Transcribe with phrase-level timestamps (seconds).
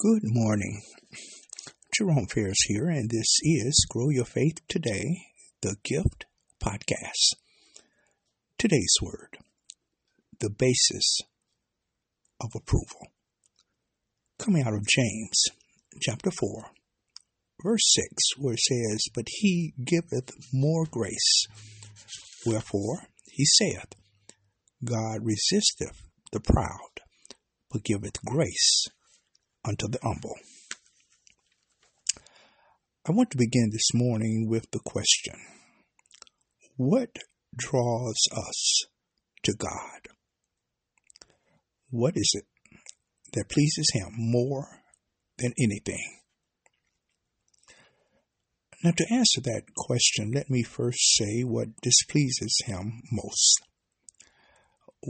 [0.00, 0.82] Good morning.
[1.92, 5.22] Jerome Ferris here, and this is Grow Your Faith Today,
[5.60, 6.24] the Gift
[6.62, 7.34] Podcast.
[8.58, 9.38] Today's word,
[10.38, 11.18] the basis
[12.40, 13.08] of approval.
[14.38, 15.42] Coming out of James
[16.00, 16.66] chapter 4,
[17.64, 18.08] verse 6,
[18.38, 21.46] where it says, But he giveth more grace.
[22.46, 23.96] Wherefore he saith,
[24.84, 27.00] God resisteth the proud,
[27.72, 28.86] but giveth grace
[29.64, 30.36] unto the humble.
[33.06, 35.34] I want to begin this morning with the question
[36.76, 37.16] What
[37.56, 38.84] draws us
[39.44, 40.08] to God?
[41.90, 42.44] What is it
[43.32, 44.82] that pleases Him more
[45.38, 46.18] than anything?
[48.84, 53.62] Now, to answer that question, let me first say what displeases Him most.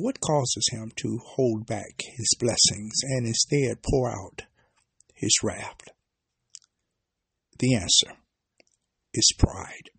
[0.00, 4.42] What causes him to hold back his blessings and instead pour out
[5.12, 5.88] his wrath?
[7.58, 8.16] The answer
[9.12, 9.90] is pride.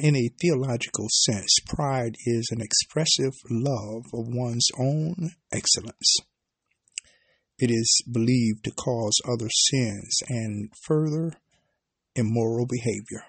[0.00, 6.14] In a theological sense, pride is an expressive love of one's own excellence.
[7.58, 11.32] It is believed to cause other sins and further
[12.14, 13.24] immoral behavior.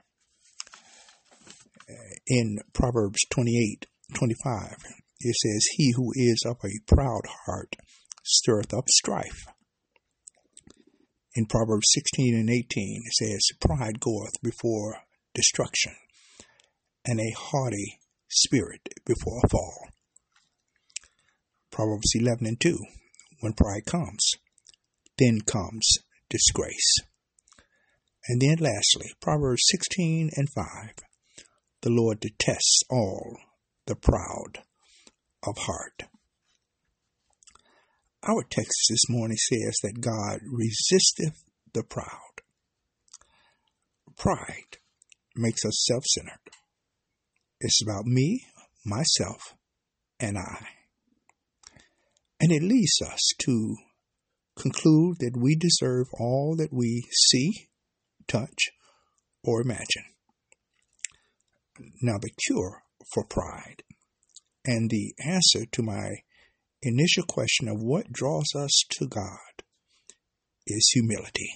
[2.28, 4.76] In Proverbs 28 25,
[5.20, 7.76] it says, He who is of a proud heart
[8.24, 9.46] stirreth up strife.
[11.36, 14.98] In Proverbs 16 and 18, it says, Pride goeth before
[15.34, 15.94] destruction,
[17.06, 19.88] and a haughty spirit before a fall.
[21.72, 22.78] Proverbs 11 and 2,
[23.40, 24.32] when pride comes,
[25.18, 25.88] then comes
[26.30, 26.98] disgrace.
[28.28, 30.66] And then lastly, Proverbs 16 and 5,
[31.82, 33.38] the Lord detests all
[33.92, 34.64] the proud
[35.46, 36.04] of heart.
[38.24, 42.40] Our text this morning says that God resisteth the proud.
[44.18, 44.78] Pride
[45.36, 46.40] makes us self centered.
[47.60, 48.46] It's about me,
[48.86, 49.56] myself,
[50.22, 50.68] and I.
[52.40, 53.76] And it leads us to
[54.58, 57.68] conclude that we deserve all that we see,
[58.26, 58.70] touch,
[59.44, 60.06] or imagine.
[62.02, 62.84] Now, the cure
[63.14, 63.84] for pride.
[64.66, 66.18] And the answer to my
[66.82, 69.64] initial question of what draws us to God
[70.68, 71.50] is humility.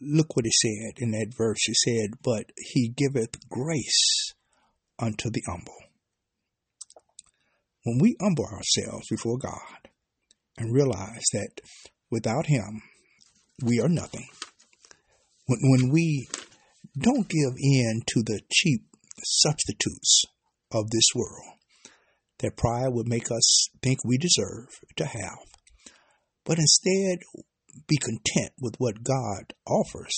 [0.00, 1.58] Look what he said in that verse.
[1.64, 4.32] He said, But he giveth grace
[4.98, 5.76] unto the humble.
[7.84, 9.88] When we humble ourselves before God
[10.58, 11.60] and realize that
[12.10, 12.82] without him
[13.62, 14.28] we are nothing,
[15.46, 16.28] when, when we
[16.96, 18.89] don't give in to the cheap
[19.24, 20.24] substitutes
[20.72, 21.56] of this world
[22.38, 25.38] that pride would make us think we deserve to have,
[26.44, 27.18] but instead
[27.86, 30.14] be content with what God offers.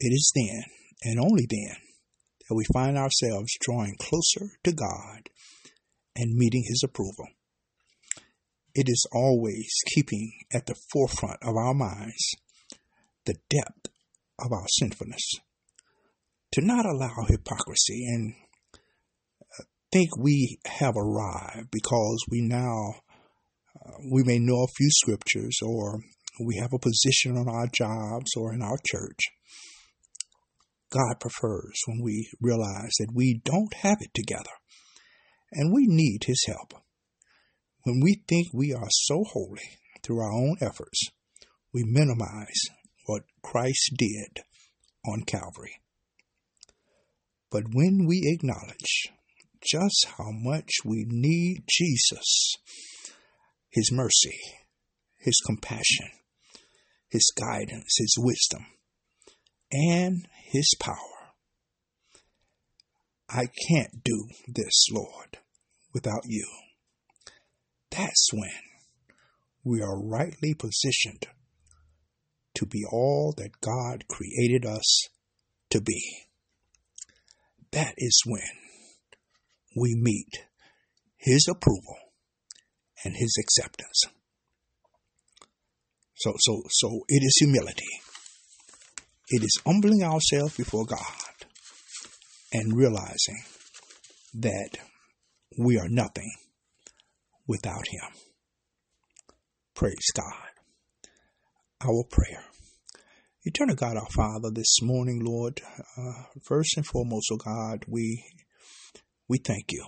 [0.00, 0.64] It is then,
[1.02, 1.76] and only then,
[2.48, 5.28] that we find ourselves drawing closer to God
[6.16, 7.28] and meeting His approval.
[8.74, 12.34] It is always keeping at the forefront of our minds
[13.24, 13.88] the depth
[14.38, 15.22] of our sinfulness
[16.54, 18.32] to not allow hypocrisy and
[19.58, 22.94] uh, think we have arrived because we now
[23.84, 25.98] uh, we may know a few scriptures or
[26.46, 29.18] we have a position on our jobs or in our church.
[30.90, 34.54] God prefers when we realize that we don't have it together
[35.50, 36.74] and we need His help.
[37.82, 41.00] When we think we are so holy through our own efforts,
[41.72, 42.60] we minimize
[43.06, 44.44] what Christ did
[45.04, 45.80] on Calvary.
[47.54, 49.12] But when we acknowledge
[49.62, 52.56] just how much we need Jesus,
[53.70, 54.36] His mercy,
[55.20, 56.08] His compassion,
[57.08, 58.66] His guidance, His wisdom,
[59.70, 60.96] and His power,
[63.28, 65.38] I can't do this, Lord,
[65.92, 66.48] without you.
[67.92, 68.50] That's when
[69.62, 71.28] we are rightly positioned
[72.56, 75.02] to be all that God created us
[75.70, 76.23] to be
[77.74, 78.40] that is when
[79.76, 80.44] we meet
[81.16, 81.96] His approval
[83.04, 84.04] and His acceptance.
[86.16, 88.00] So, so, so it is humility.
[89.28, 90.98] It is humbling ourselves before God
[92.52, 93.42] and realizing
[94.34, 94.78] that
[95.58, 96.30] we are nothing
[97.46, 98.12] without Him.
[99.74, 100.50] Praise God.
[101.84, 102.44] Our prayer.
[103.46, 105.60] Eternal God, our Father, this morning, Lord,
[105.98, 108.24] uh, first and foremost, oh God, we
[109.28, 109.86] we thank you.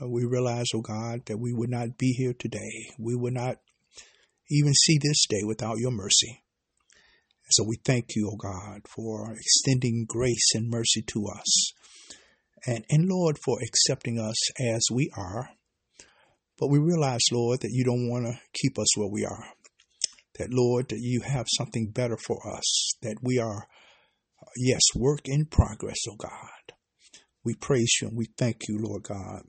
[0.00, 2.92] Uh, we realize, oh God, that we would not be here today.
[2.96, 3.56] We would not
[4.48, 6.44] even see this day without your mercy.
[7.44, 11.72] And So we thank you, oh God, for extending grace and mercy to us.
[12.68, 15.48] And, and Lord, for accepting us as we are.
[16.56, 19.55] But we realize, Lord, that you don't want to keep us where we are.
[20.38, 22.96] That, Lord, that you have something better for us.
[23.02, 23.66] That we are,
[24.56, 26.74] yes, work in progress, oh God.
[27.44, 29.42] We praise you and we thank you, Lord God.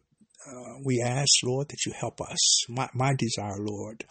[0.47, 2.69] Uh, we ask, Lord, that you help us.
[2.69, 4.05] My, my desire, Lord,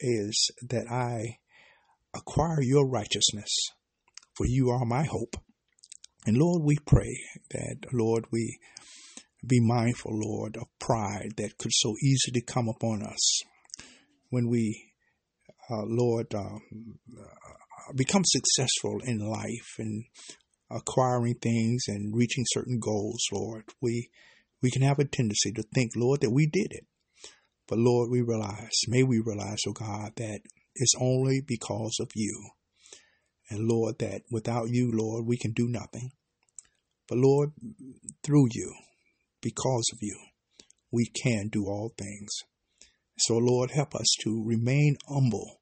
[0.00, 1.38] is that I
[2.14, 3.50] acquire your righteousness,
[4.36, 5.36] for you are my hope.
[6.26, 7.16] And Lord, we pray
[7.50, 8.58] that, Lord, we
[9.46, 13.40] be mindful, Lord, of pride that could so easily come upon us
[14.30, 14.92] when we,
[15.70, 16.60] uh, Lord, um,
[17.18, 20.04] uh, become successful in life and
[20.70, 23.64] acquiring things and reaching certain goals, Lord.
[23.80, 24.10] We
[24.62, 26.86] we can have a tendency to think, Lord, that we did it.
[27.68, 30.40] But Lord, we realize, may we realize, oh God, that
[30.74, 32.50] it's only because of you.
[33.50, 36.10] And Lord, that without you, Lord, we can do nothing.
[37.08, 37.52] But Lord,
[38.22, 38.74] through you,
[39.40, 40.18] because of you,
[40.90, 42.30] we can do all things.
[43.18, 45.57] So, Lord, help us to remain humble.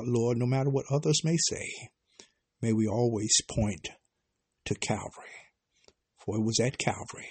[0.00, 1.68] Lord, no matter what others may say,
[2.60, 3.88] may we always point
[4.66, 5.50] to Calvary.
[6.24, 7.28] For it was at Calvary,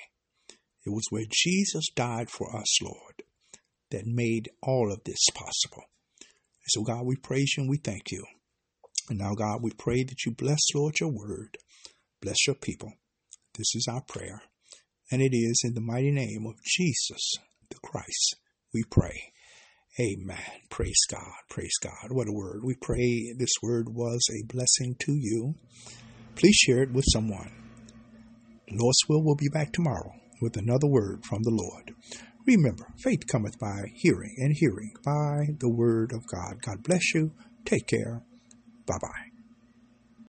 [0.86, 3.24] it was where Jesus died for us, Lord,
[3.92, 5.84] that made all of this possible.
[6.22, 8.24] And so, God, we praise you and we thank you.
[9.10, 11.58] And now, God, we pray that you bless, Lord, your word.
[12.22, 12.94] Bless your people.
[13.58, 14.42] This is our prayer.
[15.12, 17.34] And it is in the mighty name of Jesus
[17.70, 18.36] the Christ
[18.74, 19.33] we pray.
[20.00, 20.38] Amen.
[20.70, 21.34] Praise God.
[21.50, 22.10] Praise God.
[22.10, 22.62] What a word.
[22.64, 25.54] We pray this word was a blessing to you.
[26.36, 27.52] Please share it with someone.
[28.72, 31.92] Lord's will will be back tomorrow with another word from the Lord.
[32.48, 36.62] Remember, faith cometh by hearing, and hearing by the word of God.
[36.62, 37.32] God bless you.
[37.64, 38.24] Take care.
[38.88, 39.33] Bye bye.